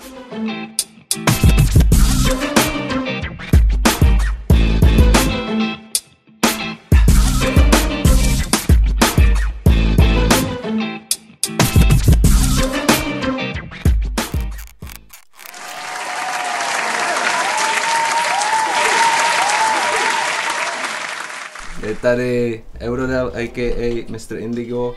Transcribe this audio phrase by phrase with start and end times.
[0.00, 0.06] Je
[21.94, 24.06] tady Eurodel, a.k.a.
[24.08, 24.36] Mr.
[24.36, 24.94] Indigo.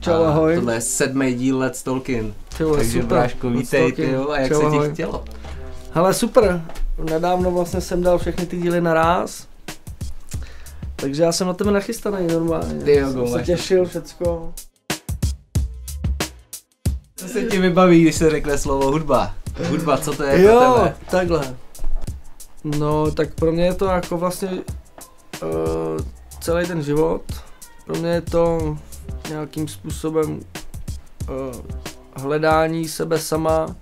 [0.00, 0.54] Čau, ahoj.
[0.54, 2.45] Tohle je sedmý díl Let's Talking.
[2.56, 3.18] Ty vole, Takže super.
[3.18, 5.24] Bráško, vítej, ty jo, a jak Čau, se ti chtělo?
[5.92, 6.64] Hele, super.
[7.10, 9.46] Nedávno vlastně jsem dal všechny ty díly naraz.
[10.96, 12.74] Takže já jsem na tebe nachystaný normálně.
[12.84, 13.46] Ty jo, jsem se máš.
[13.46, 14.52] těšil všecko.
[17.16, 19.34] Co se ti vybaví, když se řekne slovo hudba?
[19.68, 20.96] Hudba, co to je pro jo, tebe?
[21.10, 21.56] takhle.
[22.64, 25.48] No, tak pro mě je to jako vlastně uh,
[26.40, 27.22] celý ten život.
[27.86, 28.76] Pro mě je to
[29.28, 30.40] nějakým způsobem
[31.28, 31.85] uh,
[32.16, 33.76] hledání sebe sama.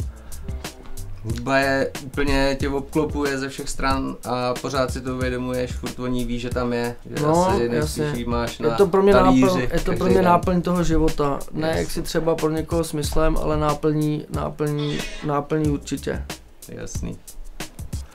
[1.23, 6.07] Hudba je úplně tě obklopuje ze všech stran a pořád si to uvědomuješ, furt o
[6.07, 9.13] ní víš, že tam je, že No, asi nejspíš máš na Je to pro mě,
[9.13, 10.25] talíři náplň, je to pro mě den.
[10.25, 11.39] náplň toho života.
[11.53, 11.81] Ne Jasně.
[11.81, 16.25] jak si třeba pro někoho smyslem, ale náplní, náplní, náplní určitě.
[16.69, 17.19] Jasný.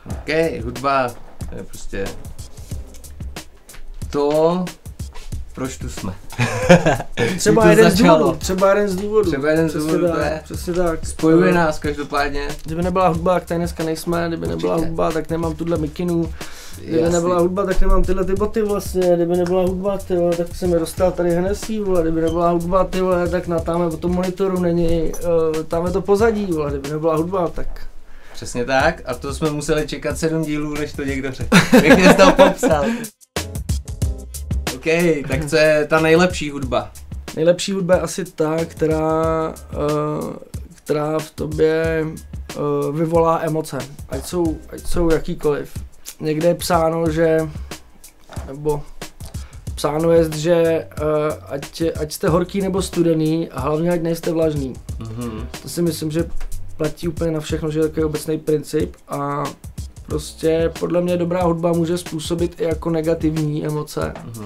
[0.09, 1.07] OK, hudba
[1.55, 2.05] je prostě
[4.09, 4.65] to,
[5.55, 6.13] proč tu jsme.
[7.37, 9.29] Třeba to jeden z důvodů, třeba jeden z důvodů.
[9.31, 10.41] Třeba jeden z Přesně důvodů, to je.
[10.43, 11.05] Přesně tak.
[11.05, 12.47] Spojuje Eh, nás každopádně.
[12.65, 14.89] Kdyby nebyla hudba, tak tady dneska nejsme, kdyby nebyla Určitě.
[14.89, 16.33] hudba, tak nemám tuhle mikinu,
[16.77, 17.13] kdyby Jasný.
[17.13, 20.73] nebyla hudba, tak nemám tyhle ty boty vlastně, kdyby nebyla hudba, ty vole, tak jsem
[20.73, 24.11] je dostal tady Hennessy, vole, kdyby nebyla hudba, ty vole, tak na tamhle po tom
[24.11, 25.11] monitoru není,
[25.57, 27.67] uh, tam je to pozadí, vole, kdyby nebyla hudba, tak
[28.33, 31.57] Přesně tak a to jsme museli čekat sedm dílů, než to někdo řekl.
[31.81, 32.85] Pěkně jsi to popsal.
[35.27, 36.91] Tak co je ta nejlepší hudba?
[37.35, 39.53] Nejlepší hudba je asi ta, která,
[40.19, 40.33] uh,
[40.75, 43.77] která v tobě uh, vyvolá emoce,
[44.09, 45.73] ať jsou, ať jsou jakýkoliv.
[46.19, 47.49] Někde je psáno, že,
[48.47, 48.83] nebo
[49.75, 54.73] psáno je, že uh, ať, ať jste horký nebo studený a hlavně ať nejste vlažný.
[54.99, 55.47] Mhm.
[55.61, 56.29] To si myslím, že
[56.77, 59.43] platí úplně na všechno, že je takový obecný princip a
[60.05, 64.45] prostě podle mě dobrá hudba může způsobit i jako negativní emoce Mhm.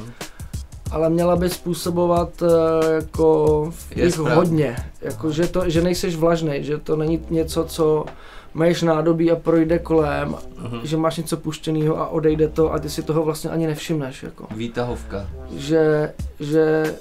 [0.94, 6.78] Ale měla by způsobovat eh, jako jich hodně, jako že, to, že nejseš vlažnej, že
[6.78, 8.06] to není něco, co
[8.54, 10.80] máš nádobí a projde kolem, Mhm.
[10.84, 14.46] že máš něco puštěného a odejde to a ty si toho vlastně ani nevšimneš, jako.
[14.56, 15.28] Výtahovka.
[15.58, 16.96] Že, že,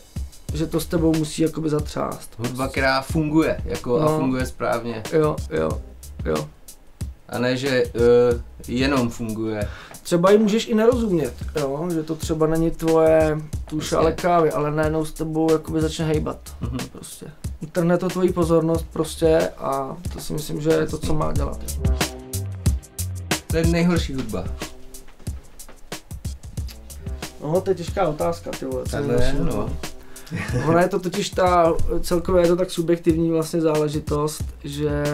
[0.54, 2.30] že to s tebou musí jakoby zatřást.
[2.38, 4.18] Hudba, která funguje, jako a No.
[4.18, 5.02] funguje správně.
[5.12, 5.70] Jo, jo,
[6.24, 6.48] jo.
[7.28, 9.68] A ne, že uh, jenom funguje.
[10.02, 11.88] Třeba ji můžeš i nerozumět, jo?
[11.94, 14.06] že to třeba není tvoje tuša, Jasně.
[14.06, 16.38] ale kávy, ale najednou s tebou jakoby začne hejbat.
[16.60, 16.78] Mhm.
[16.92, 17.26] prostě.
[17.60, 21.60] Utrhne to tvoji pozornost prostě a to si myslím, že je to, co má dělat.
[23.46, 24.44] To je nejhorší hudba.
[27.42, 28.84] No, to je těžká otázka, ty vole.
[28.90, 29.70] co je další, no.
[30.68, 35.04] Ona je to totiž ta, celkově je to tak subjektivní vlastně záležitost, že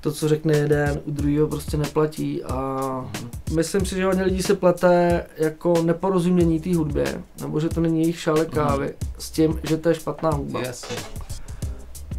[0.00, 3.10] to, co řekne jeden, u druhého prostě neplatí a
[3.50, 8.00] myslím si, že hodně lidí se plete jako neporozumění té hudbě, nebo že to není
[8.00, 10.60] jejich šále kávy, s tím, že to je špatná hudba.
[10.60, 10.96] Jasně.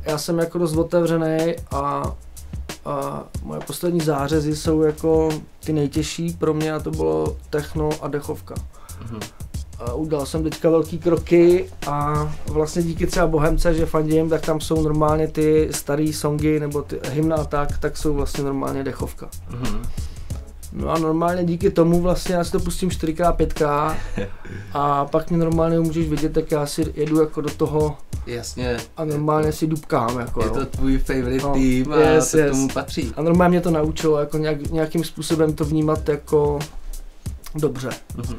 [0.03, 2.15] já jsem jako dost otevřený a,
[2.85, 8.07] a moje poslední zářezy jsou jako ty nejtěžší pro mě a to bylo techno a
[8.07, 8.55] dechovka.
[9.01, 9.19] Mhm.
[9.79, 14.61] A udělal jsem teďka velký kroky a vlastně díky třeba Bohemce, že fandím, tak tam
[14.61, 19.29] jsou normálně ty staré songy nebo ty hymna a tak, tak jsou vlastně normálně dechovka.
[19.49, 19.81] Mhm.
[20.73, 23.95] No a normálně díky tomu vlastně já si to pustím 4x, 5x
[24.73, 28.77] a pak mě normálně můžeš vidět, tak já si jedu jako do toho Jasně.
[28.97, 32.51] a normálně si dubkám jako Je to tvůj favorite No, tým a yes, to yes.
[32.51, 33.13] tomu patří.
[33.17, 36.59] A normálně mě to naučilo jako nějak, nějakým způsobem to vnímat jako
[37.55, 37.89] dobře.
[38.15, 38.35] Mhm.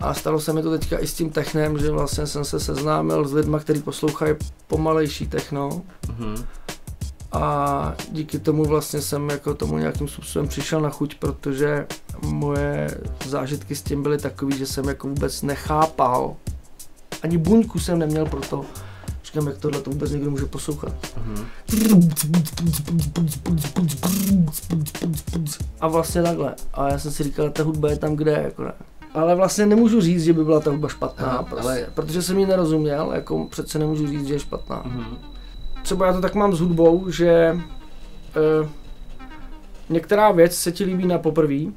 [0.00, 3.28] A stalo se mi to teďka i s tím technem, že vlastně jsem se seznámil
[3.28, 4.34] s lidmi, kteří poslouchají
[4.66, 6.44] pomalejší techno Mhm.
[7.32, 11.86] A díky tomu vlastně jsem jako tomu nějakým způsobem přišel na chuť, protože
[12.22, 16.36] moje zážitky s tím byly takový, že jsem jako vůbec nechápal,
[17.22, 18.64] ani buňku jsem neměl pro to,
[19.24, 20.92] říkám, jak tohle to vůbec někdo může poslouchat.
[21.26, 21.46] Mhm.
[25.80, 26.54] A vlastně takhle.
[26.74, 28.72] A já jsem si říkal, ta hudba je tam, kde je, jako ne.
[29.14, 32.38] Ale vlastně nemůžu říct, že by byla ta hudba špatná, Aha, prostě, ale- protože jsem
[32.38, 34.82] ji nerozuměl, jako přece nemůžu říct, že je špatná.
[34.84, 35.18] Mhm.
[35.86, 37.58] Třeba já to tak mám s hudbou, že
[38.62, 38.68] uh,
[39.88, 41.74] některá věc se ti líbí na poprví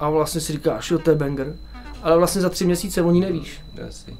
[0.00, 1.56] a vlastně si říkáš, jo, to je banger,
[2.02, 3.60] ale vlastně za tři měsíce o ní nevíš.
[3.74, 4.14] Jasně.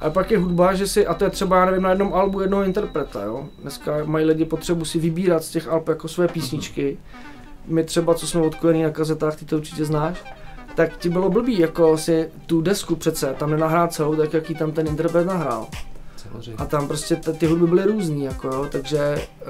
[0.00, 2.40] A pak je hudba, že si, a to je třeba, já nevím, na jednom albu
[2.40, 3.48] jednoho interpreta, jo.
[3.62, 6.98] Dneska mají lidi potřebu si vybírat z těch alb jako své písničky.
[7.66, 10.24] My třeba, co jsme odkojení na kazetách, ty to určitě znáš,
[10.74, 14.56] tak ti bylo blbý, jako si tu desku přece tam nenahrál celou, tak jak ji
[14.56, 15.66] tam ten interpret nahrál.
[16.30, 16.56] Samozřejmě.
[16.58, 18.98] A tam prostě t- ty hudby byly různý, jako jo, takže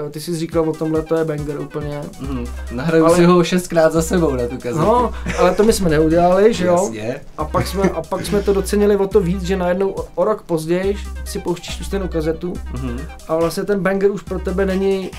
[0.06, 2.00] eh, ty jsi říkal o tomhle, to je banger úplně.
[2.20, 4.78] Mm, nahraju Ale- si ho šestkrát za sebou na tu kazetu.
[4.78, 6.72] No, ale to my jsme neudělali, že jo?
[6.84, 7.20] Jasně.
[7.38, 10.24] A pak, jsme, a pak jsme to docenili o to víc, že najednou o, o
[10.24, 13.00] rok později si pouštíš tu stejnou kazetu Mhm.
[13.28, 15.10] a vlastně ten banger už pro tebe není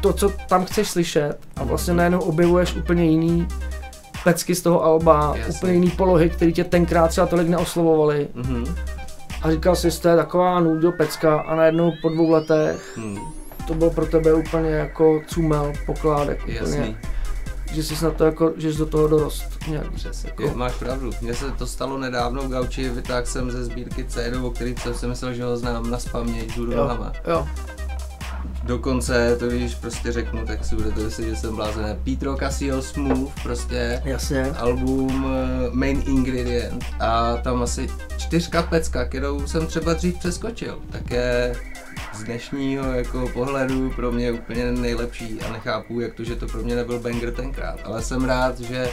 [0.00, 3.48] to, co tam chceš slyšet a vlastně najednou objevuješ úplně jiný
[4.24, 5.54] pecky z toho alba, Jasně.
[5.54, 8.64] úplně jiný polohy, které tě tenkrát třeba tolik neoslovovaly Mhm.
[9.42, 13.18] A říkal jsi, to je taková nudil pecka a najednou po dvou letech Hmm.
[13.66, 16.96] to bylo pro tebe úplně jako cumel, pokládek, úplně, Jasný.
[17.72, 19.92] že jsi na to jako, že jsi do toho dorost nějak.
[19.92, 21.10] Přesně, Jako- máš pravdu.
[21.22, 24.94] Mně se to stalo nedávno v Gauči, vytáhl jsem ze sbírky CD, o který jsem
[24.94, 26.98] si myslel, že ho znám na spaměť, hůru Jo,
[27.28, 27.46] jo,
[28.66, 31.98] Dokonce, to když prostě řeknu, tak si budete myslet, že jsem blázen.
[32.04, 34.44] Petro Casio Smooth, prostě jasně.
[34.50, 41.10] album eh, Main Ingredient a tam asi čtyřka pecka, kterou jsem třeba dřív přeskočil, tak
[41.10, 41.54] je
[42.14, 46.62] z dnešního jako pohledu pro mě úplně nejlepší a nechápu, jak to, že to pro
[46.62, 48.88] mě nebyl banger tenkrát, ale jsem rád, že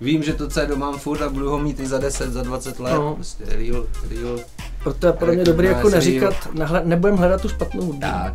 [0.00, 2.80] vím, že to CD mám furt a budu ho mít i za 10, za 20
[2.80, 3.14] let, No.
[3.14, 4.38] prostě real, real,
[4.82, 8.00] Proto je pro mě dobrý jako neříkat, nehle, nebudem hledat tu špatnou hudbu.
[8.00, 8.34] tak,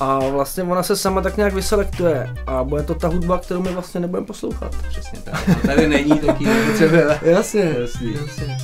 [0.00, 3.72] A vlastně ona se sama tak nějak vyselektuje a bude to ta hudba, kterou my
[3.72, 4.76] vlastně nebudeme poslouchat.
[4.88, 5.48] přesně tak.
[5.48, 7.20] A tady není, tak ji nepotřebujeme.
[7.22, 8.14] Jasně, Jasný.
[8.26, 8.58] jasně.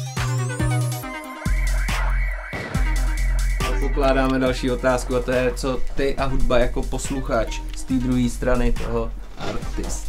[3.81, 8.29] Pokládáme další otázku a to je, co ty a hudba jako posluchač z té druhé
[8.31, 10.07] strany toho artist.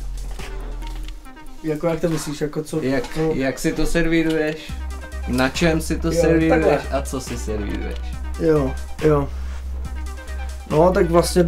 [1.64, 2.82] Jako jak to myslíš, jako co?
[2.82, 4.72] Jak, no, jak si to servíruješ?
[5.28, 7.00] Na čem si to Jo, servíruješ takhle.
[7.00, 7.98] a co si servíruješ?
[8.40, 8.74] Jo,
[9.04, 9.30] jo.
[10.72, 11.48] No tak vlastně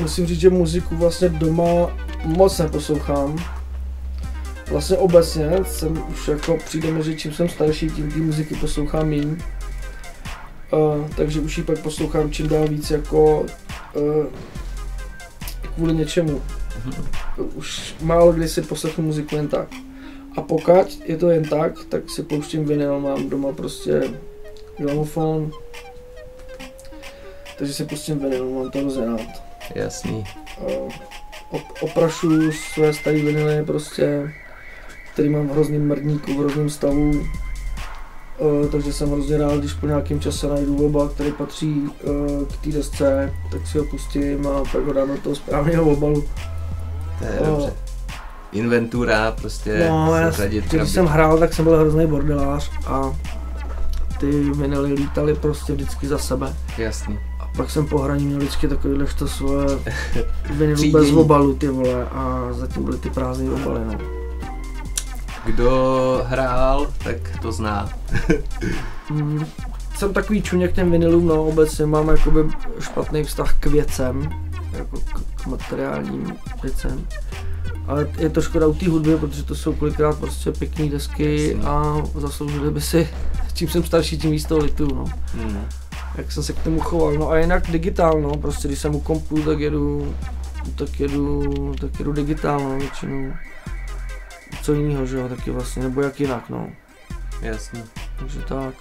[0.00, 1.90] musím říct, že muziku vlastně doma
[2.24, 3.44] moc neposlouchám.
[4.70, 9.08] Vlastně obecně jsem už jako přijde mi, že čím jsem starší, tím ty muziky poslouchám
[9.08, 9.36] méně.
[10.72, 14.26] Uh, takže už ji pak poslouchám čím dál víc jako uh,
[15.74, 16.42] kvůli něčemu.
[17.54, 19.68] Už málo kdy si poslechnu muziku jen tak.
[20.36, 24.02] A pokud je to jen tak, tak si pouštím vinyl, mám doma prostě
[24.78, 25.50] gramofon,
[27.58, 29.20] takže si pustím vinyl, mám to hrozně rád.
[29.74, 30.24] Jasný.
[30.60, 30.92] Uh,
[31.52, 34.32] op- oprašuju své staré vinily prostě,
[35.12, 37.10] který mám v hrozném mrdníku, v hrozném stavu.
[38.38, 42.56] Uh, takže jsem hrozně rád, když po nějakém čase najdu oba, který patří uh, k
[42.64, 46.24] té desce, tak si ho pustím a pak ho dám do toho správného obalu.
[47.18, 47.44] To je Jo.
[47.46, 47.72] dobře.
[48.52, 53.16] Inventura, prostě No, zařadit když jsem hrál, tak jsem byl hrozný bordelář a
[54.20, 56.54] ty vinily lítaly prostě vždycky za sebe.
[56.78, 57.18] Jasný.
[57.58, 59.66] Pak jsem po hraní měl vždycky takovýhle to svoje
[60.74, 60.90] Třídění.
[60.90, 63.98] bez obalu ty vole a zatím byly ty prázdné obaly no.
[65.46, 67.88] Kdo hrál, tak to zná.
[69.10, 69.46] Mm,
[69.96, 72.40] jsem takový čuněk těm vinilům, no obecně mám jakoby
[72.80, 74.30] špatný vztah k věcem,
[74.72, 77.06] jako k, k materiálním věcem.
[77.86, 81.68] Ale je to škoda u té hudby, protože to jsou kolikrát prostě pěkné desky Jasně.
[81.68, 83.08] a zasloužili by si,
[83.54, 85.04] čím jsem starší, tím víc toho litu, no.
[85.34, 85.64] Hmm.
[86.18, 87.12] Jak jsem se k tomu choval.
[87.14, 90.14] No a jinak digitál, no, prostě když jsem u kompu, tak jedu,
[90.74, 93.32] tak jedu, tak jedu digitál, no, většinou.
[94.62, 96.70] Co jiného, že jo, taky vlastně, nebo jak jinak, no.
[97.42, 97.82] Jasný.
[98.18, 98.74] Takže tak.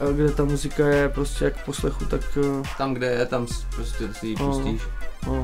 [0.00, 4.14] A kde ta muzika je prostě jak poslechu, tak eh, Tam, kde je, tam prostě
[4.14, 4.46] si ji No.
[4.46, 4.82] pustíš.
[5.26, 5.42] no.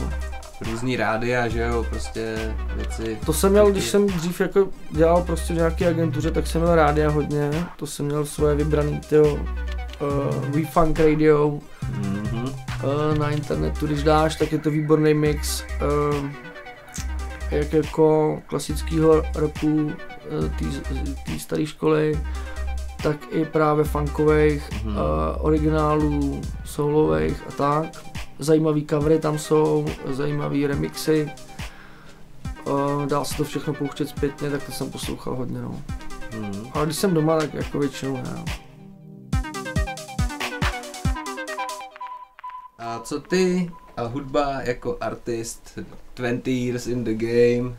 [0.71, 3.18] Různý rádia, že jo, prostě věci.
[3.26, 6.75] To jsem měl, když jsem dřív jako dělal prostě v nějaké agentuře, tak jsem měl
[6.75, 9.38] rádia hodně, to jsem měl svoje vybraný, tyjo,
[10.00, 11.58] uh, WeFunk Radio,
[11.90, 12.52] Mhm.
[13.14, 16.30] Eh, na internetu, když dáš, tak je to výborný mix uh,
[17.50, 19.92] jak jako klasického rapu uh,
[21.26, 22.20] té staré školy,
[23.02, 24.96] tak i právě funkových, Mhm.
[24.96, 25.02] uh,
[25.38, 28.04] originálů, soulových a tak.
[28.38, 31.30] Zajímavý covery tam jsou, zajímavý remixy.
[32.66, 35.60] Uh, dá se to všechno pouštět zpětně, tak to jsem poslouchal hodně.
[35.62, 35.80] No.
[36.40, 36.66] Mhm.
[36.74, 38.22] Ale když jsem doma, tak jako většinou ne.
[38.36, 38.44] No.
[42.96, 45.78] A co ty a hudba jako artist,
[46.16, 47.76] 20 years in the game,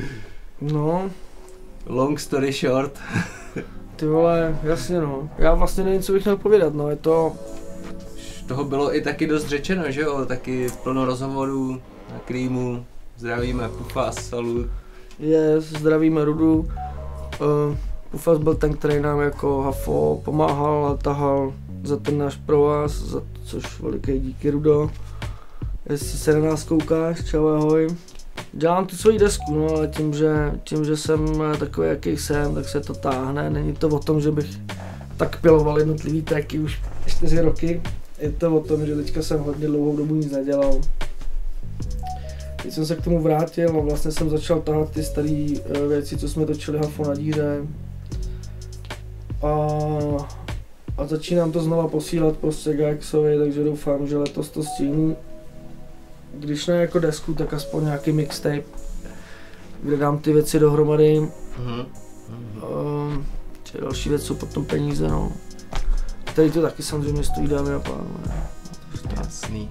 [0.60, 1.10] no,
[1.86, 2.98] long story short,
[3.96, 5.30] ty vole, jasně no.
[5.38, 7.32] Já vlastně nevím, co bych měl povědat, no, je to,
[8.48, 11.80] toho bylo i taky dost řečeno, že jo, taky plno rozhovorů
[12.12, 12.86] na Krýmu,
[13.16, 14.66] zdravíme, pufa, salut.
[15.18, 16.58] je, zdravíme Rudu.
[17.40, 17.76] Uh,
[18.10, 21.52] Pufas byl ten, který nám jako Hafo pomáhal a tahal
[21.84, 24.90] za ten náš provaz, za což veliký díky Rudo.
[25.90, 27.88] Jestli se na nás koukáš, čau ahoj.
[28.52, 32.68] Dělám tu svoji desku, no ale tím že, tím, že jsem takový, jaký jsem, tak
[32.68, 33.50] se to táhne.
[33.50, 34.46] Není to o tom, že bych
[35.16, 37.82] tak piloval jednotlivý tracky už čtyři roky.
[38.18, 40.80] Je to o tom, že teďka jsem hodně dlouhou dobu nic nedělal.
[42.62, 46.16] Teď jsem se k tomu vrátil a vlastně jsem začal tahat ty staré eh, věci,
[46.16, 47.62] co jsme točili Hafo na díře.
[49.42, 49.48] A,
[50.96, 55.16] a začínám to znova posílat prostě Gaxovi, takže doufám, že letos to stihnu.
[56.34, 58.62] Když ne jako desku, tak aspoň nějaký mixtape,
[59.82, 61.20] kde dám ty věci dohromady.
[61.58, 61.86] Mhm.
[62.62, 63.22] Uh,
[63.80, 65.32] další věc jsou potom peníze, no.
[66.34, 68.48] Tady to taky samozřejmě stojí, dámy a pánové.
[69.16, 69.70] Jasný.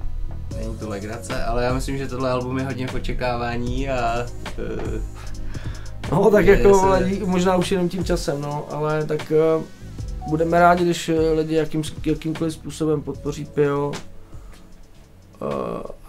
[0.57, 4.25] Není to legrace, ale já myslím, že tohle album je hodně v očekávání a...
[4.57, 5.01] Uh,
[6.11, 9.63] No tak jako se- možná už jenom tím časem, no, ale tak uh,
[10.27, 13.91] budeme rádi, když eh, lidi jakým, jakýmkoliv způsobem podpoří Pio.
[15.41, 15.51] Uh,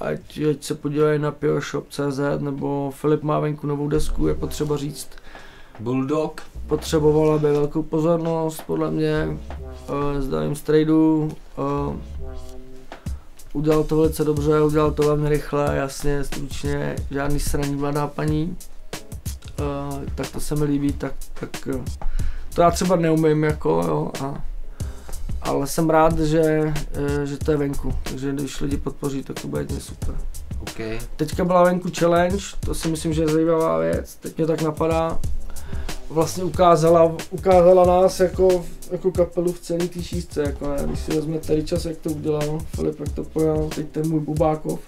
[0.01, 5.09] ať, ať se podívají na pioshop.cz nebo Filip má venku novou desku, je potřeba říct.
[5.81, 6.43] Bulldog.
[6.67, 9.39] Potřebovala by velkou pozornost, podle mě,
[9.89, 11.31] uh, zdravím strejdu.
[11.59, 11.97] Uh,
[13.53, 18.57] udělal to velice dobře, udělal to velmi rychle, jasně, stručně, žádný sraní mladá paní.
[19.61, 21.85] Uh, tak to se mi líbí, tak, tak uh,
[22.57, 24.45] to já třeba neumím, jako, jo, a,
[25.43, 29.49] ale jsem rád, že, uh, že to je venku, takže když lidi podpoří, tak to
[29.49, 30.15] bude jedině super.
[30.61, 30.81] OK.
[31.17, 35.19] Teďka byla venku challenge, to si myslím, že je zajímavá věc, teď mě tak napadá.
[36.11, 41.13] Vlastně ukázala, ukázala nás jako, jako kapelu v celé té šířce, jako ne, když si
[41.17, 44.81] vezme tady čas, jak to udělal, Filip, jak to pojal, teď ten můj Bubákov,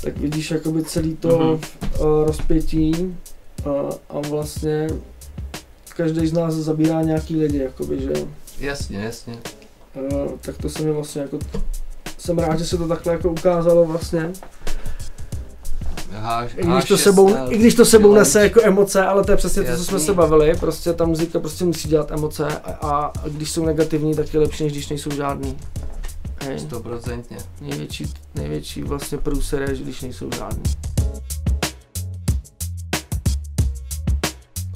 [0.00, 1.48] tak vidíš jakoby celý to Mhm.
[1.50, 1.60] uh,
[2.26, 3.16] rozpětí
[3.64, 3.70] a,
[4.16, 4.86] a vlastně
[5.96, 8.12] každý z nás zabírá nějaký lidi, jakoby, že
[8.60, 9.36] Jasně, jasně.
[9.94, 11.38] uh, tak to se mi vlastně jako,
[12.18, 14.32] jsem rád, že se to takhle jako ukázalo vlastně.
[16.10, 19.36] H, I když, to sebou, I když to sebou nese jako emoce, ale to je
[19.36, 20.06] přesně to, co jsme Jasný.
[20.06, 24.34] se bavili, prostě ta muzika prostě musí dělat emoce a, a když jsou negativní, tak
[24.34, 25.56] je lepší, než když nejsou žádný.
[26.56, 27.36] Stoprocentně.
[27.60, 30.62] Největší, největší vlastně průser je, že když nejsou žádný.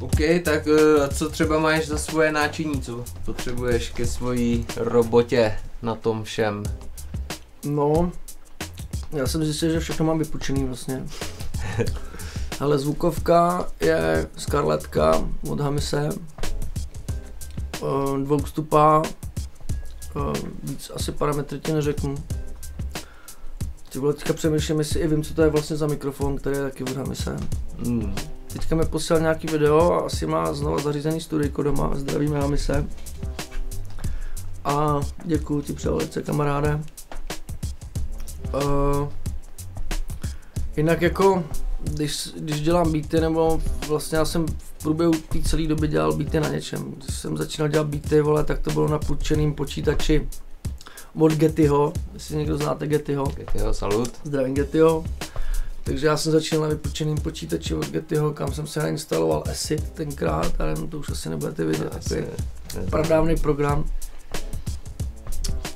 [0.00, 5.94] OK, tak eh, co třeba máš za svoje náčiní, co potřebuješ ke svojí robotě na
[5.94, 6.62] tom všem?
[7.64, 8.12] No,
[9.12, 11.04] já jsem zjistil, že všechno mám vypučený vlastně.
[12.60, 16.08] Ale zvukovka je Scarlettka od Hamise.
[17.74, 19.02] Eh, Dvoustupá.
[20.16, 22.14] Eh, Víc asi parametry ti neřeknu.
[23.92, 26.62] Ty vole, teďka přemýšlím, jestli i vím, co to je vlastně za mikrofon, který je
[26.62, 27.36] taky od Hamise.
[27.84, 28.14] Hmm.
[28.52, 31.90] Teďka mi posílal nějaký video a asi má znova zařízený studijko doma.
[31.94, 32.86] Zdravíme Hamise.
[34.64, 36.80] A děkuji ti převelice, kamaráde.
[38.54, 39.08] Uh,
[40.76, 41.44] jinak jako,
[41.80, 46.40] když, když dělám beaty, nebo vlastně já jsem v průběhu té celé doby dělal beaty
[46.40, 46.92] na něčem.
[46.96, 50.28] Když jsem začínal dělat beaty, vole, tak to bylo na půjčeným počítači
[51.18, 53.24] od Gettyho, jestli někdo znáte Gettyho.
[53.54, 54.10] Jo, salut.
[54.24, 55.04] Zdravím Gettyho.
[55.90, 60.60] Takže já jsem začínal na vypočeným počítači od Gettyho, kam jsem se nainstaloval Acid tenkrát,
[60.60, 62.26] ale to už asi nebudete vědět, takový
[62.90, 63.84] pradávný program.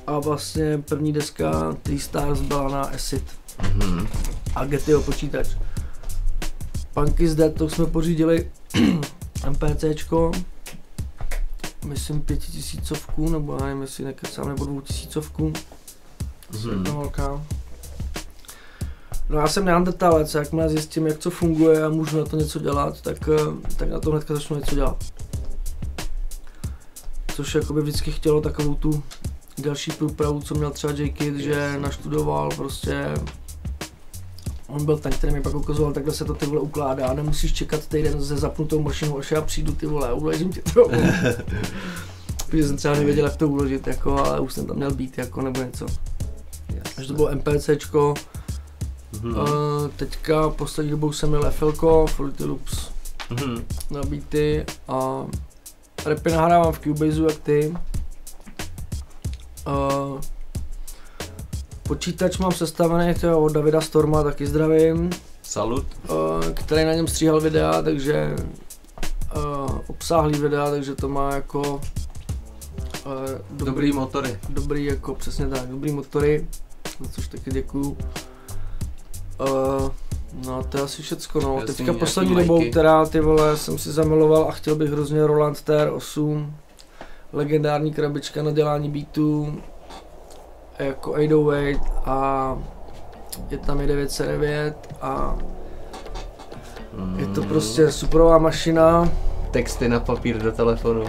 [0.07, 3.23] A vlastně první deska Three Stars byla na Acid
[3.73, 4.07] Mhm.
[4.55, 5.47] a Gettyho počítač.
[6.93, 8.51] Punky is Dead, to jsme pořídili
[9.49, 10.31] MPCčko,
[11.85, 15.53] myslím pětitisícovku, nebo já nevím, jestli nekecám, nebo dvoutisícovku.
[16.53, 16.69] Mhm.
[16.69, 17.41] Jedna velká.
[19.29, 23.01] No já jsem neandertalec, jakmile zjistím, jak co funguje a můžu na to něco dělat,
[23.01, 25.03] tak, eh, tak na to hnedka začnu něco dělat.
[27.35, 29.03] Což jakoby vždycky chtělo takovou tu
[29.57, 31.09] další průpravu, co měl třeba J.
[31.09, 33.13] Kid, že naštudoval prostě
[34.67, 37.87] On byl ten, který mi pak ukazoval, takhle se to ty vole ukládá, nemusíš čekat
[37.87, 40.89] týden se zapnutou mašinou, až já přijdu ty vole, a uložím ti to.
[42.49, 45.41] Protože jsem třeba nevěděl, jak to uložit, jako, ale už jsem tam měl být, jako,
[45.41, 45.85] nebo něco.
[46.97, 48.13] Až to bylo MPCčko,
[49.21, 49.37] Mhm.
[49.37, 49.45] uh,
[49.95, 52.89] teďka poslední dobou jsem měl FLko, Fruity Loops
[53.29, 53.65] Mhm.
[53.91, 55.25] na beaty a
[56.05, 57.73] rapy nahrávám v Cubaseu jak ty.
[59.67, 60.19] Uh,
[61.83, 65.09] počítač mám sestavený tyjo, od Davida Storma, taky zdravím,
[65.43, 65.85] Salut.
[66.09, 68.35] uh, který na něm stříhal videa, takže
[69.35, 71.81] uh, obsáhlý videa, takže to má jako uh,
[73.51, 74.39] dobrý, Dobrý motory.
[74.49, 76.47] dobrý jako přesně tak, dobrý motory,
[76.99, 77.97] za což taky děkuju.
[79.39, 79.89] Uh,
[80.47, 81.53] No to je asi všecko, no.
[81.59, 85.57] Jasný, Teďka poslední dobou, která ty vole, jsem si zamiloval a chtěl bych hrozně Roland
[85.57, 86.49] TR8,
[87.33, 89.61] legendární krabička na dělání beatů,
[90.79, 92.57] jako 808 a
[93.49, 95.35] je tam i 909 a
[97.17, 97.47] je to Mm.
[97.47, 99.09] prostě superová mašina,
[99.51, 101.05] Texty na papír do telefonu.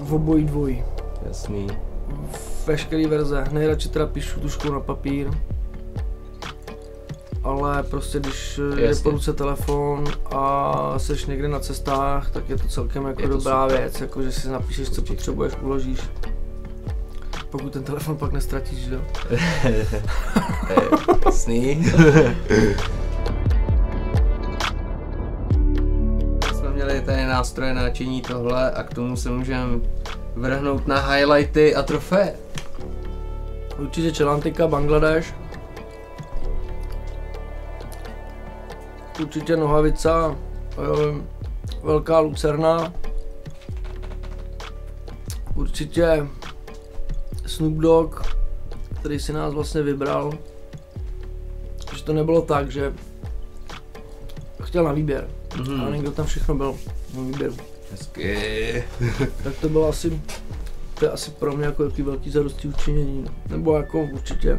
[0.00, 0.84] v obojí dvojí.
[1.28, 1.66] Jasný.
[2.66, 5.30] Veškerý verze, nejradši teda píšu tuškou na papír.
[7.42, 9.02] Ale prostě když je Jasně.
[9.02, 13.34] po ruce telefon a seš někde na cestách, tak je to celkem jako Je to
[13.36, 13.80] dobrá super.
[13.80, 16.00] věc, jako že si napíšeš, co potřebuješ, uložíš.
[17.50, 18.98] Pokud ten telefon pak nestratíš, jo.
[19.28, 19.34] To
[19.68, 19.86] je
[21.26, 21.84] Jasný.
[26.54, 29.78] Jsme měli tady nástroje na činí tohle a k tomu se můžeme
[30.36, 32.34] vrhnout na highlighty a trofeje.
[33.78, 35.34] Určitě Čelantika, Bangladeš.
[39.22, 40.36] Určitě Nohavica,
[41.82, 42.92] Velká Lucerna.
[45.54, 46.26] Určitě
[47.46, 48.20] Snoop Dogg,
[49.00, 50.32] který si nás vlastně vybral.
[51.96, 52.94] Že to nebylo tak, že
[54.62, 55.80] chtěl na výběr, Mhm.
[55.80, 56.74] ale někdo tam všechno byl
[57.16, 57.56] na výběru.
[57.90, 58.84] Hezky.
[59.44, 60.22] Tak to bylo asi,
[60.94, 64.58] to je asi pro mě jako jaký velký zadosti učinění, nebo jako určitě.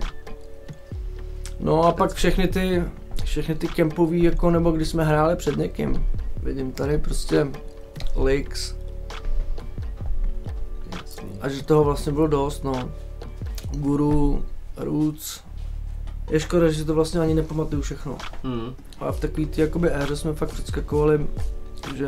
[1.60, 2.84] No a pak všechny ty,
[3.24, 6.06] všechny ty kempový, jako nebo když jsme hráli před někým.
[6.44, 7.48] Vidím tady prostě
[8.24, 8.76] Lix
[10.92, 11.30] Jasný.
[11.42, 12.92] a že toho vlastně bylo dost, no.
[13.72, 14.46] Guru,
[14.78, 15.40] Roots.
[16.30, 18.18] Je škoda, že to vlastně ani nepamatuju všechno.
[18.44, 18.76] Mhm.
[19.00, 21.28] A v takový ty jakoby éře jsme fakt předskakovali,
[21.96, 22.08] že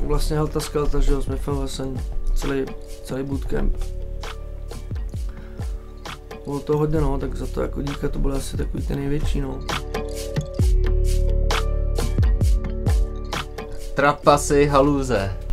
[0.00, 2.00] vlastně Helta Skelta, že jo, jsme Felvesen,
[2.34, 2.64] celý,
[3.04, 3.76] celý bootcamp.
[6.46, 9.40] Bylo to hodně no, tak za to jako díka to byly asi takový ty největší
[9.40, 9.60] no.
[13.94, 15.45] Trapasy haluze.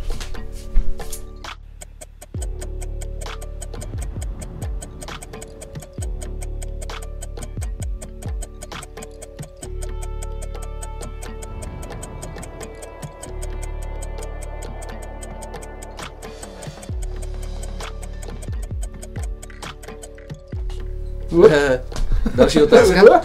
[22.54, 23.20] Další otázka.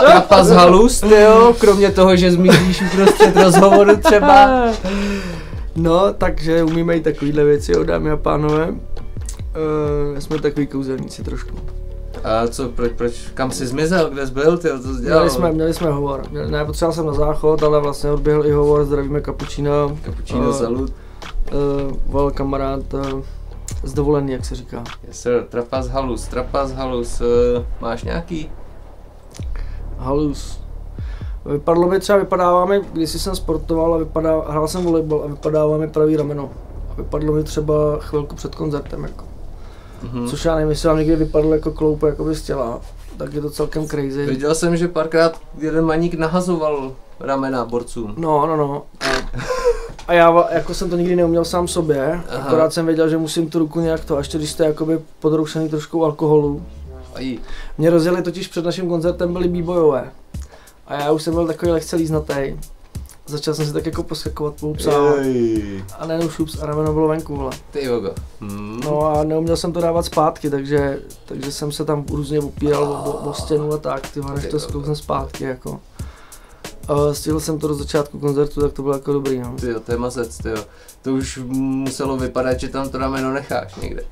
[0.00, 4.64] Trapas halus, jo, kromě toho, že zmizíš uprostřed rozhovoru třeba.
[5.76, 8.68] No, takže umíme i takovýhle věci, jo, dámy a pánové.
[8.68, 11.56] Uh, jsme takový kouzelníci trošku.
[12.24, 15.18] A co, proč, proč, kam jsi zmizel, kde jsi byl, ty, co jsi dělal?
[15.20, 16.22] Měli jsme, měli jsme hovor.
[16.30, 19.70] Měli- Ne, potřeboval jsem na záchod, ale vlastně odběhl i hovor, zdravíme Kapučína.
[20.04, 20.92] Cappuccino Eh, salut.
[21.52, 23.00] uh, volal kamarád uh,
[23.82, 24.84] z dovolený, jak se říká.
[25.08, 27.26] Yes sir, trapas halus, trapas halus, uh,
[27.80, 28.50] máš nějaký?
[29.98, 30.60] Halus.
[31.46, 35.88] Vypadlo mi třeba, vypadáváme, když jsem sportoval a vypadá, hrál jsem volejbal a vypadává mi
[35.88, 36.50] pravý rameno.
[36.90, 39.24] A vypadlo mi třeba chvilku před koncertem, jako.
[40.02, 40.26] Mhm.
[40.28, 42.80] Což já nevím, jestli vám někdy vypadlo jako kloup jako z těla,
[43.16, 44.26] tak je to celkem crazy.
[44.26, 48.14] Viděl jsem, že párkrát jeden maník nahazoval ramena borcům.
[48.16, 48.82] No, no, no.
[49.00, 49.06] A,
[50.08, 52.46] a já jako jsem to nikdy neuměl sám sobě, Aha.
[52.46, 55.68] Akorát jsem věděl, že musím tu ruku nějak to, a ještě když jste jakoby podroušený
[55.68, 56.62] trošku alkoholu.
[57.14, 57.38] Aj,
[57.78, 60.10] Mě rozjeli totiž před naším koncertem byli b-boyové.
[60.86, 62.56] A já už jsem byl takový lehce líznatý.
[63.26, 65.18] Začal jsem si tak jako poskakovat, poupsávat.
[65.18, 65.84] Jej.
[65.98, 67.50] A najednou šups a rameno bylo venku, vole.
[67.70, 68.14] Ty jogo.
[68.40, 68.80] Hmm.
[68.84, 73.10] No a neuměl jsem to dávat zpátky, takže, takže jsem se tam různě opíral o,
[73.10, 75.80] o, o stěnu a tak, ty než to zkousnem zpátky, jako.
[76.90, 79.56] Uh, stihl jsem to do začátku koncertu, tak to bylo jako dobrý, no.
[79.60, 80.64] Ty jo, to je mazec, ty jo.
[81.02, 84.02] To už muselo vypadat, že tam to rameno necháš někde.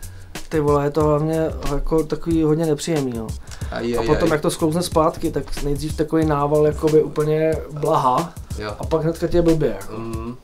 [0.48, 3.26] Ty vole, je to hlavně jako takový hodně nepříjemný, no.
[3.70, 4.32] Aj, A aj, potom aj.
[4.32, 8.74] jak to sklouzne zpátky, tak nejdřív takový nával jakoby úplně blaha Jo.
[8.78, 9.98] a pak hnedka tě blbě, jako.
[9.98, 10.36] Mm.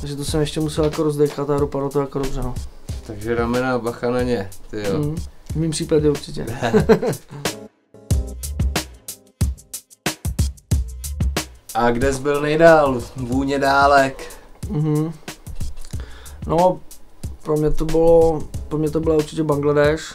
[0.00, 2.54] Takže to jsem ještě musel jako rozdechat a dopadlo to jako dobře, no.
[3.06, 4.98] Takže ramena bacha na ně, ty jo.
[4.98, 5.16] Mm.
[5.52, 6.46] V mým případě určitě.
[11.80, 13.00] A kde jsi byl nejdál?
[13.16, 14.38] Vůně dálek.
[14.70, 15.12] Mhm.
[16.46, 16.80] No,
[17.42, 20.14] pro mě to bylo, pro mě to byla určitě Bangladeš.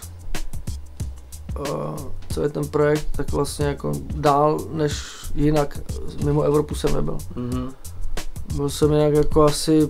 [1.59, 1.65] Uh,
[2.33, 5.03] co je ten projekt, tak vlastně jako dál než
[5.35, 5.79] jinak
[6.23, 7.17] mimo Evropu jsem nebyl.
[7.35, 7.71] Mhm.
[8.55, 9.89] Byl jsem nějak jako asi,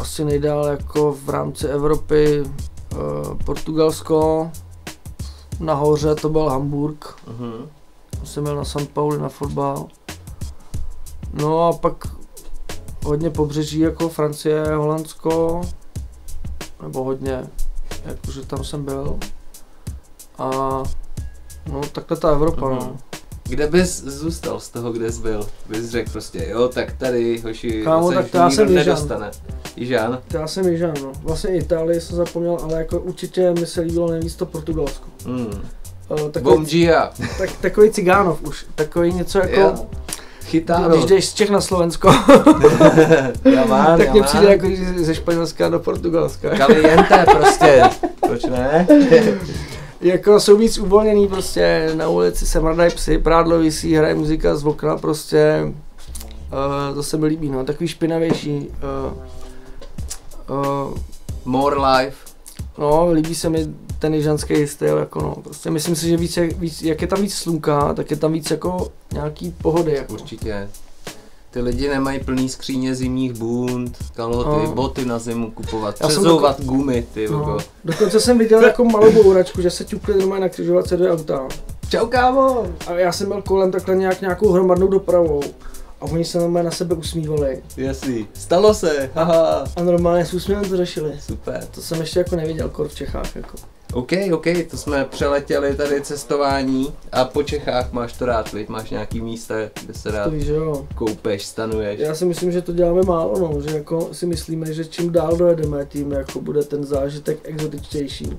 [0.00, 4.50] asi nejdál jako v rámci Evropy uh, Portugalsko,
[5.60, 7.68] nahoře to byl Hamburg, Mhm.
[8.24, 8.88] jsem byl na St.
[8.92, 9.86] Pauli na fotbal.
[11.32, 11.94] No a pak
[13.04, 15.60] hodně pobřeží jako Francie, Holandsko,
[16.82, 17.42] nebo hodně,
[18.04, 19.18] jakože tam jsem byl.
[20.38, 20.50] A
[21.72, 22.78] no takhle ta Evropa, Mhm.
[22.78, 22.96] no.
[23.48, 25.48] Kde bys zůstal z toho, kde jsi byl?
[25.68, 29.30] Bys řekl prostě, jo, tak tady, hoši, Kámo, tak to já jsem nedostane.
[29.76, 30.18] Jižan?
[30.28, 31.12] To já jsem Jižan, no.
[31.22, 35.06] Vlastně Itálii jsem zapomněl, ale jako určitě mi se líbilo nejvíc to Portugalsko.
[35.26, 35.46] Hmm.
[36.08, 37.12] Uh, takový, Bom dia.
[37.38, 39.86] tak, takový cigánov už, takový něco jako, Jo.
[40.44, 40.94] Chytáro.
[40.94, 42.08] když jdeš z Čech na Slovensko,
[43.44, 44.22] já mám, tak mám.
[44.24, 46.56] přijde jako když ze Španělska do Portugalska.
[46.56, 47.82] Caliente prostě.
[48.26, 48.86] Proč ne?
[50.00, 54.66] Jako jsou víc uvolněný prostě, na ulici se mrdají psy, prádlo visí, hraje muzika z
[54.66, 55.72] okna prostě,
[56.88, 58.68] uh, to se mi líbí, no, takový špinavější.
[60.48, 60.94] Uh, uh,
[61.44, 62.16] More life.
[62.78, 63.66] no, líbí se mi
[64.02, 67.22] ten jižanský styl, jako no, prostě myslím si, že víc, jak- víc, jak je tam
[67.22, 70.12] víc slunka, tak je tam víc jako nějaký pohody, jako.
[70.12, 70.68] Určitě.
[71.50, 74.74] Ty lidi nemají plný skříně zimních bund, kalhoty, No.
[74.74, 77.38] boty na zimu kupovat, Já jsem přezouvat gumy, ty No.
[77.46, 77.58] no.
[77.84, 81.48] Dokonce jsem viděl jako malou bouračku, že se ťukli normálně na křižovatce do auta.
[81.88, 82.66] Čau kámo!
[82.86, 85.42] A já jsem byl kolem takhle nějak nějakou hromadnou dopravou.
[86.02, 87.62] A oni se normálně na sebe usmívali.
[87.76, 89.64] Jasný, stalo se, haha.
[89.76, 91.12] A normálně s úsměvem to řešili.
[91.20, 91.64] Super.
[91.70, 93.36] To jsem ještě jako neviděl kor v Čechách.
[93.36, 93.56] Jako.
[93.92, 98.68] OK, OK, to jsme přeletěli tady cestování a po Čechách máš to rád, viď?
[98.68, 100.86] Máš nějaký místa, kde se rád že jo.
[100.94, 102.00] koupeš, stanuješ.
[102.00, 105.36] Já si myslím, že to děláme málo, no, že jako si myslíme, že čím dál
[105.36, 108.38] dojedeme, tím jako bude ten zážitek exotičtější.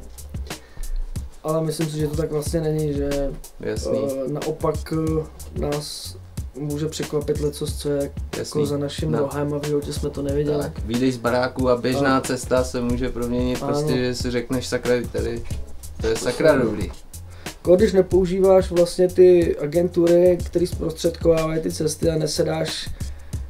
[1.44, 5.26] Ale myslím si, že to tak vlastně není, že Jasný, uh, naopak uh,
[5.60, 6.16] nás
[6.56, 9.20] může překvapit leco, co je jako za naším No.
[9.20, 10.64] rohem a v životě jsme to neviděli.
[10.64, 13.68] Tak, vyjdeš z baráku a běžná cesta se může proměnit Ano.
[13.74, 15.44] prostě, že si řekneš sakra, tady,
[16.02, 16.92] to je sakra dobrý.
[17.76, 22.90] Když nepoužíváš vlastně ty agentury, které zprostředkovávají ty cesty a nesedáš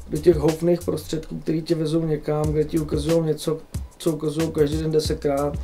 [0.09, 3.57] do těch houfných prostředků, které tě vezou někam, kde ti ukazují něco,
[3.97, 5.57] co ukazují každý den desetkrát,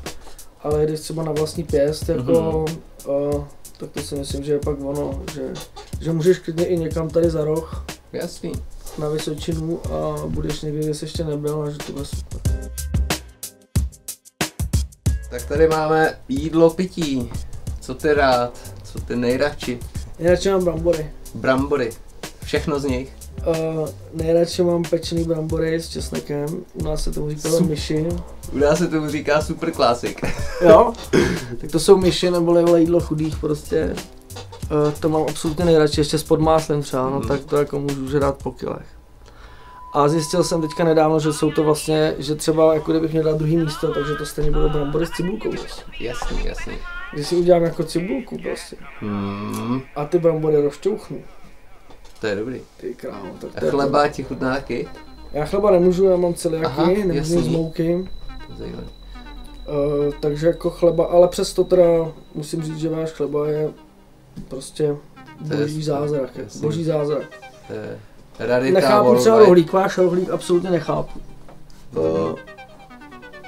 [0.63, 2.65] ale když třeba na vlastní pěst, jako,
[3.08, 3.43] uh,
[3.79, 5.53] tak to si myslím, že je pak ono, že,
[6.01, 8.51] že můžeš klidně i někam tady za roh Jasný.
[8.97, 12.41] na Vysočinu a budeš někde, kde jsi ještě nebyl a že to bude super.
[15.29, 17.31] Tak tady máme jídlo, pití.
[17.81, 18.73] Co ty rád?
[18.83, 19.79] Co ty nejradši?
[20.19, 21.11] Nejradši mám brambory.
[21.35, 21.89] Brambory.
[22.43, 23.18] Všechno z nich.
[23.47, 27.62] Uh, nejradši mám pečený brambory s česnekem, u nás se tomu Super.
[27.63, 28.08] myši.
[28.54, 30.21] U nás se tomu říká super klasik.
[30.62, 30.93] Jo,
[31.62, 33.95] tak to jsou myši nebo jídlo chudých prostě.
[34.86, 37.28] Uh, to mám absolutně nejradši, ještě s podmáslem třeba, no Mhm.
[37.28, 38.86] tak to jako můžu žrát po kilech.
[39.93, 43.38] A zjistil jsem teďka nedávno, že jsou to vlastně, že třeba jako kdybych měl dát
[43.38, 45.49] druhý místo, takže to stejně budou brambory s cibulkou.
[45.49, 45.82] Prostě.
[45.99, 46.73] Jasný, jasný.
[47.13, 51.17] Když si udělám jako cibulku prostě Hmm, a ty brambory rozčouchnu,
[52.21, 52.62] to je dobrý.
[52.77, 54.88] ty krávo, tak A to je chleba ti chutná taky?
[55.34, 57.43] Já chleba nemůžu, já mám celiaky, nemůžu jasný.
[57.43, 58.10] z mouky.
[58.47, 58.88] To je zajímavé.
[58.88, 61.84] Uh, takže jako chleba, ale přesto teda
[62.36, 63.69] musím říct, že váš chleba je
[64.47, 64.95] prostě
[65.47, 66.62] To je boží super, zázrak, jasný.
[66.62, 67.23] boží zázrak.
[67.67, 67.99] To je
[68.39, 71.19] rarita Nechápu třeba rohlík, váš rohlík absolutně nechápu.
[71.95, 72.03] Uh,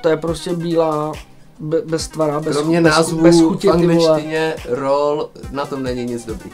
[0.01, 1.11] to je prostě bílá,
[1.59, 3.79] be, bez tvara, bez, Kromě bez, názvu bez v ty vole.
[3.81, 6.49] angličtině roll, na tom není nic dobrý.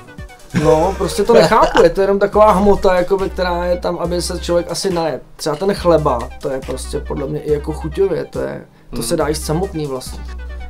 [0.63, 4.39] No, prostě to nechápu, je to jenom taková hmota, jakoby, která je tam, aby se
[4.39, 5.21] člověk asi najet.
[5.35, 9.03] Třeba ten chleba, to je prostě podle mě i jako chuťově, to je, to Hmm.
[9.03, 10.19] se dá jíst samotný vlastně.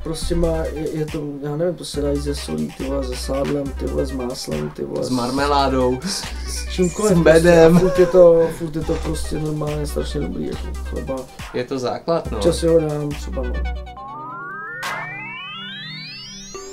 [0.04, 3.04] Prostě má, je, je to, já nevím, to se dá jíst ze solí, ty vole,
[3.04, 6.00] se sádlem, ty vole, s máslem, ty vole, S marmeládou.
[6.48, 7.12] s čímkoliv.
[7.12, 7.34] s prostě.
[7.34, 7.76] medem.
[7.78, 11.16] A furt je to, furt je to prostě normálně strašně dobrý, jako chleba.
[11.54, 12.40] Je to základ, no.
[12.40, 13.54] Čas ho dám třeba, no.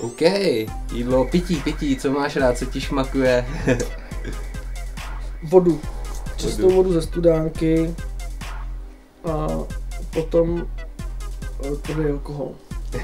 [0.05, 0.21] OK,
[0.93, 3.47] jídlo, pití, pití, co máš rád, co ti šmakuje?
[5.43, 5.81] Vodu.
[6.37, 7.95] Čistou vodu ze studánky
[9.25, 9.47] a
[10.14, 10.67] potom
[11.64, 12.51] eh, tady alkohol.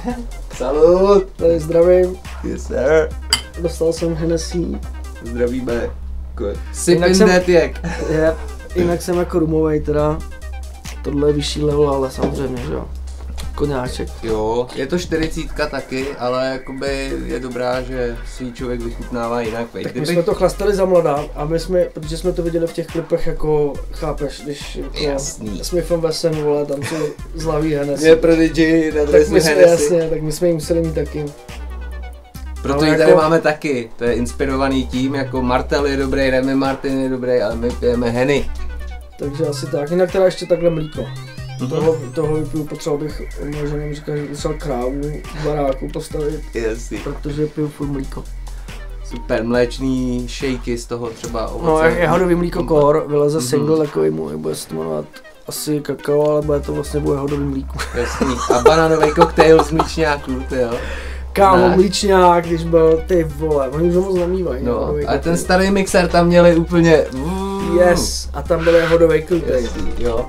[0.57, 1.25] Salut!
[1.37, 3.09] Tady zdravím, Yes sir.
[3.63, 4.67] dostal jsem Hennessy,
[5.25, 5.75] Zdravíme.
[5.75, 7.85] Jinak Sipping jsem- jak.
[8.11, 8.37] je,
[8.75, 10.19] jinak jsem jako rumovej teda,
[11.03, 12.89] tohle je vyšší level, ale samozřejmě, že jo,
[13.61, 14.09] koňáček.
[14.23, 19.67] Jo, je to čtyřicítka taky, ale jakoby je dobrá, že si člověk vychutnává jinak.
[19.75, 19.83] Veď.
[19.83, 22.73] Tak my jsme to chlastali za mladá a my jsme, protože jsme to viděli v
[22.73, 25.61] těch klipech jako, chápeš, když jako Jasný.
[25.65, 28.07] Smith Wesson, vole, tam jsou zlavý Hennessy.
[28.09, 29.71] Je Prodigy, na tak my jsme, Hennessy.
[29.71, 31.25] jasně, tak my jsme ji museli mít taky.
[32.63, 33.91] Proto ji tady jako- máme taky.
[33.97, 38.11] To je inspirovaný tím, jako Martel je dobrý, Remy Martin je dobrý, ale my pijeme
[38.11, 38.51] Henny.
[39.19, 41.07] Takže asi tak, jinak teda ještě takhle mlíko.
[41.61, 41.71] Mhm.
[41.71, 43.23] Toho, toho vypiju, potřeboval bych,
[43.61, 45.01] možná mi říká, že potřeboval krávu
[45.41, 46.99] v baráku postavit, Jasný.
[46.99, 48.25] protože piju furt mlíko.
[49.05, 51.67] Super, mléčný shakey z toho třeba ovoce.
[51.91, 53.47] No, jahodový mlíko kor, vyleze Mhm.
[53.47, 55.05] single takový můj, bude se to jmenovat
[55.49, 57.79] asi kakao, ale bude to vlastně bude jahodový mlíko.
[57.95, 58.35] Jasný.
[58.55, 60.71] A bananový koktejl z mlíčňáků, ty jo.
[61.33, 61.77] Kámo, Ne.
[61.77, 64.65] mlíčňák, když byl, ty vole, oni už ho moc nemývají.
[64.65, 65.39] No, hodový a ten kotlík.
[65.39, 67.05] starý mixer tam měli úplně...
[67.79, 69.69] Yes, a tam byl hodový klutej.
[69.99, 70.27] Jo.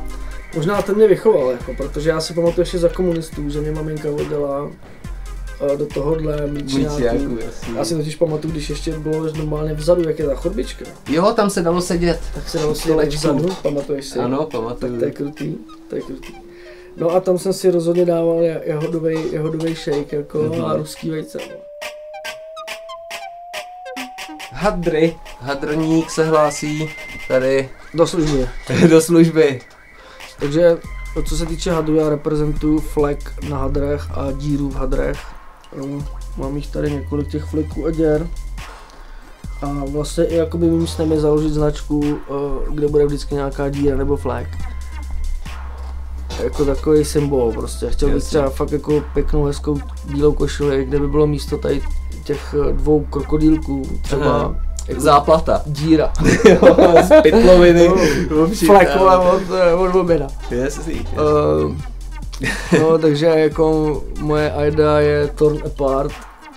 [0.56, 4.10] Možná ten mě vychoval, jako, protože já si pamatuju ještě za komunistů, že mě maminka
[4.12, 4.72] oddala
[5.74, 7.02] eh, do tohohle mlíčňáku.
[7.02, 7.38] Jasný.
[7.76, 11.50] Já si totiž pamatuju, když ještě bylo normálně vzadu, jak je ta chodbička, Jo, tam
[11.50, 12.20] se dalo sedět.
[12.36, 14.20] tak se dalo sedět vzadu, pamatuješ si?
[14.20, 15.00] Ano, Tak pamatuju.
[15.00, 15.56] to je krutý,
[15.90, 16.34] to je krutý.
[16.98, 20.66] No a tam jsem si rozhodně dával jahodový, jahodový shake jako Mhm.
[20.66, 21.40] a ruský vejce.
[24.52, 25.16] Hadry.
[25.40, 26.90] Hadrník se hlásí
[27.28, 28.48] tady Do služby.
[28.90, 29.62] do služby.
[30.42, 30.78] Takže
[31.26, 35.20] co se týče hadru, já reprezentuju flek na hadrech a díru v hadrech.
[36.38, 38.28] Mám jich tady několik těch fleků a děr.
[39.62, 42.16] A vlastně i jakoby mým snem je založit značku, uh,
[42.74, 44.48] kde bude vždycky nějaká díra nebo flek.
[46.44, 47.90] Jako takový symbol prostě.
[47.90, 51.82] Chtěl bych třeba fakt jako pěknou, hezkou bílou košili, kde by bylo místo tady
[52.24, 54.56] těch eh, dvou krokodýlků, třeba Aha.
[54.88, 55.62] Jako Záplata.
[55.66, 56.14] díra.
[57.04, 57.90] Z pytloviny.
[58.66, 60.28] Flek vole, od, eh, od oběda.
[60.52, 61.00] Jasný.
[61.00, 61.76] Uh,
[62.80, 66.12] no, takže jako moje idea je Torn Apart,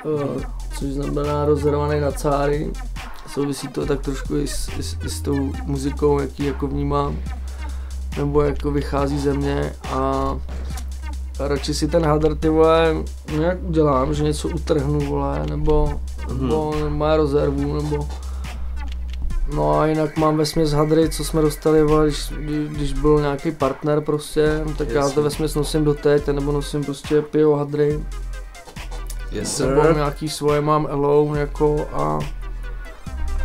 [0.05, 0.43] uh,
[0.79, 2.71] což znamená rozhrovaný na cáry.
[3.29, 7.19] Souvisí to tak trošku i s, i, s, i s tou muzikou, jaký jako vnímám,
[8.17, 10.37] nebo jako vychází ze mě a
[11.39, 12.95] radši si ten hadr ty vole
[13.37, 16.01] nějak udělám, že něco utrhnu vole, nebo,
[16.33, 18.09] nebo má rezervu, nebo
[19.55, 23.51] No a jinak mám ve směs hadry, co jsme dostali, když, kdy- když byl nějaký
[23.53, 25.15] partner prostě, tak já Jasně.
[25.15, 28.01] to ve směs nosím do teď, nebo nosím prostě pivo hadry,
[29.33, 29.95] Yes, nebo sir.
[29.97, 32.19] nějaký svoje mám alone jako a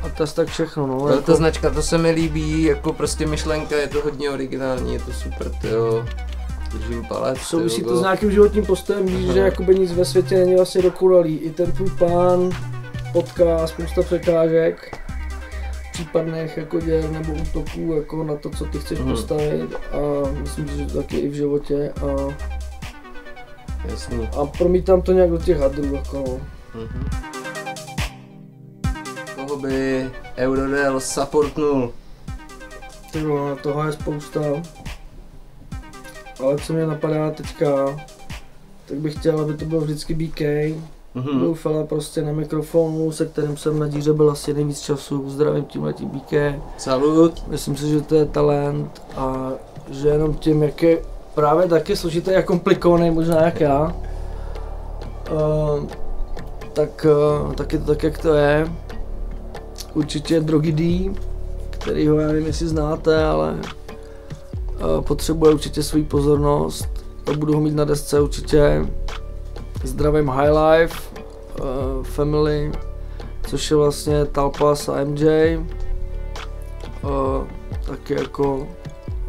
[0.05, 0.97] a to je tak všechno, no.
[0.99, 4.93] No, jako, ta značka, to se mi líbí, jako prostě myšlenka, je to hodně originální,
[4.93, 6.05] je to super, jo.
[6.73, 10.55] Držím palec, souvisí to s nějakým životním postojem, víš, že jakoby nic ve světě není
[10.55, 11.37] vlastně dokonalý.
[11.37, 12.49] I ten tvůj plán
[13.13, 14.97] potká spousta překážek,
[15.93, 19.11] případných jako děr nebo útoků jako na to, co ty chceš Mhm.
[19.11, 19.97] postavit a
[20.41, 22.33] myslím, že to taky i v životě a,
[23.89, 24.29] Jasný.
[24.41, 26.39] a promítám to nějak do těch hadrů jako.
[26.75, 27.09] Mhm.
[29.35, 31.91] Koho by Eurodel supportnul?
[33.11, 34.39] Ty vole, toho je spousta.
[36.39, 37.99] Ale co mě napadá teďka,
[38.85, 40.41] tak bych chtěl, aby to byl vždycky BK.
[41.15, 41.39] Mhm.
[41.39, 45.29] Byl fela prostě na mikrofonu, se kterým jsem na díře byl asi nejvíc času.
[45.29, 46.33] Zdravím tímhletím BK.
[46.77, 47.43] Salut.
[47.47, 49.51] Myslím si, že to je talent a
[49.89, 51.01] že jenom tím, jak je
[51.35, 53.95] právě taky složitý a komplikovaný, možná jak já,
[55.31, 55.85] uh,
[56.73, 57.05] tak,
[57.45, 58.71] uh, tak je to tak, jak to je.
[59.93, 61.11] Určitě Drogy D,
[61.69, 63.57] kterýho já nevím, jestli znáte, ale
[65.01, 67.05] potřebuje určitě svou pozornost.
[67.37, 68.85] Budu ho mít na desce určitě.
[69.83, 70.99] Zdravím High Life,
[71.61, 72.71] uh, Family,
[73.47, 75.57] což je vlastně Talpas a MJ.
[77.03, 77.47] Uh,
[77.87, 78.67] taky jako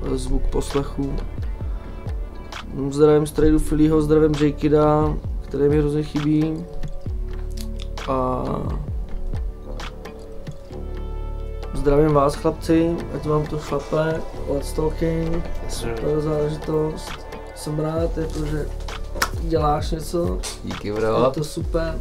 [0.02, 1.16] eh, zvuk poslechu.
[2.90, 6.64] Zdravím Straydu Phillyho, zdravím Jakida, který mi hrozně chybí.
[8.08, 8.44] A
[11.80, 17.10] zdravím vás chlapci, ať vám to šlape, let's talking, super záležitost.
[17.56, 18.66] Jsem rád, jakože
[19.42, 21.30] děláš něco, Díky je bro.
[21.30, 21.98] to super.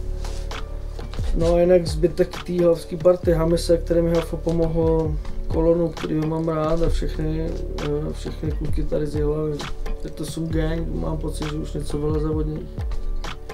[1.36, 5.16] No a jinak zbytek té hlavské party Hamise, který mi Hafo pomohl,
[5.48, 7.50] kolonu, který mám rád a všechny,
[7.84, 9.58] eh, všechny kluky tady z hlavy.
[10.04, 12.70] Je to sub gang, mám pocit, že už něco vyleze od nich.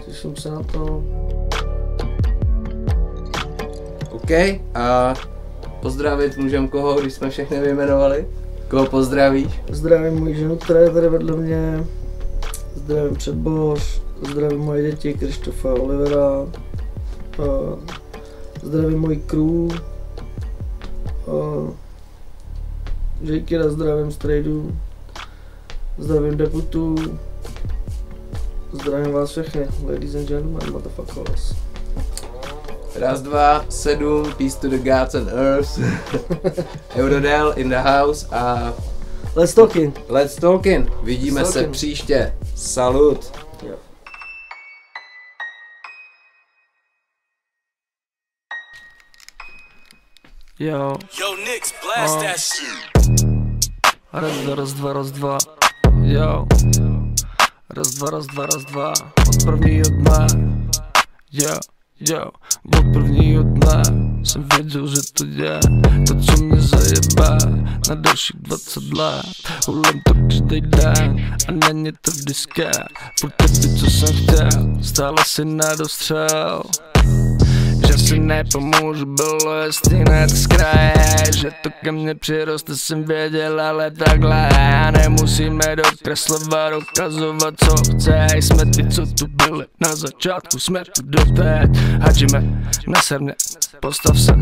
[0.05, 1.03] Těším se na to.
[4.11, 4.31] OK,
[4.75, 5.13] a
[5.85, 8.27] pozdravit můžem koho, když jsme všechny vyjmenovali?
[8.67, 9.61] Koho pozdravíš?
[9.71, 11.85] Zdravím moji ženu, která je tady vedle mě.
[12.75, 16.39] Zdravím předboř, zdravím moje děti, Krištofa, Olivera.
[16.39, 17.79] Uh,
[18.63, 19.41] zdravím moji crew.
[19.41, 19.71] Uh,
[23.21, 24.77] Jakera zdravím Straydu.
[25.97, 26.95] Zdravím Deputu.
[28.71, 31.64] Zdravím vás všechny, ladies and gentlemen, motherfuckers.
[32.99, 35.77] Raz, dva, sedm, Peace to the gods and earth.
[36.95, 38.73] Eurodel in the house a
[39.35, 39.93] Let's talking.
[40.09, 40.89] let's talkin.
[41.03, 41.73] Vidíme Let's se talking.
[41.73, 42.33] příště.
[42.55, 43.31] Salut.
[43.63, 43.75] Jo.
[50.59, 50.95] Jo.
[51.19, 52.21] Yo, Knicks, blast Oh.
[52.23, 52.95] that shit.
[54.13, 55.37] Raz, dva, raz, dva, raz, dva.
[56.03, 56.47] Jo.
[57.69, 58.93] Raz, dva, raz, dva, raz, dva.
[59.27, 60.27] Od prvního dne.
[61.31, 61.59] Jo,
[61.99, 62.31] jo.
[62.77, 63.81] Od prvního dne.
[64.23, 65.59] jsem věděl, že to dělá
[66.07, 67.37] To, co mě zajebá
[67.89, 69.25] na dalších 20 let
[69.67, 72.25] Hulem to každý den a není to v
[73.19, 76.63] Furt ty, co jsem chtěl, stále si nedostřel
[77.87, 79.55] že si nepomůžu, bylo
[79.91, 80.93] hned z kraje
[81.37, 84.49] Že to ke mně přiroste jsem věděl, ale takhle
[84.91, 88.27] Nemusíme dokreslovat, ukazovat co chce.
[88.35, 91.77] Jsme ty, co tu byli na začátku, jsme tu doteď.
[92.01, 92.43] Hadžime,
[92.87, 93.35] neser mě,
[93.79, 94.33] postav se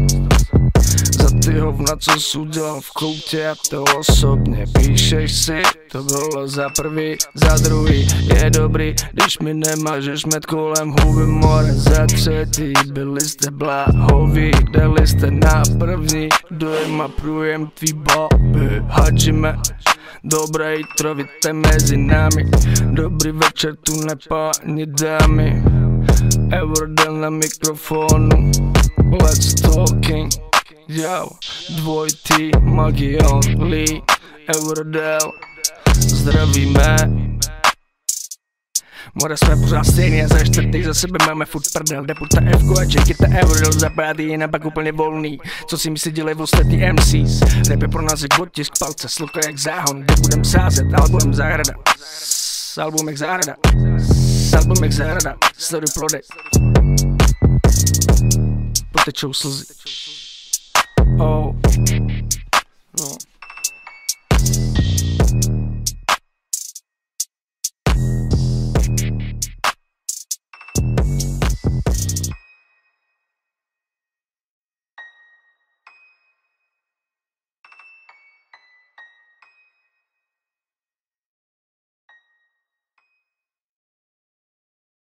[1.19, 6.47] za ty hovna, co jsi udělal v koutě a to osobně Píšeš si, to bylo
[6.47, 11.73] za prvý, za druhý Je dobrý, když mi nemažeš med kolem huby more.
[11.73, 19.59] Za třetí, byli jste bláhoví, dali jste na první Dojem a průjem tvý baby, hadžime
[20.25, 22.45] Dobré jitro, víte mezi námi.
[22.83, 25.63] Dobrý večer, tu nepáni dámy.
[26.53, 28.51] Eurodel na mikrofonu.
[29.21, 30.52] Let's talking
[30.93, 31.29] Yo,
[31.69, 34.01] dvojitý, Magion, Lee,
[34.55, 35.31] Eurodel
[35.95, 36.95] Zdravíme.
[39.13, 42.05] More jsme pořád stejný a za čtvrtý za sebe máme furt prdel.
[42.05, 43.27] Jde ta F a Jake, ta
[43.71, 45.39] za pátý, jinak pak úplně volný.
[45.67, 49.57] Co si myslí dělají ostatní MCs Rap je pro nás jak otisk palce, sluka jak
[49.57, 50.01] záhon.
[50.01, 51.73] Kde budem sázet, album zahrada
[52.77, 53.55] album jak zahrada
[54.57, 56.19] album jak zahrada, sleduj plody.
[58.91, 59.65] Potečou slzy
[61.19, 61.55] oh.
[62.99, 63.17] No.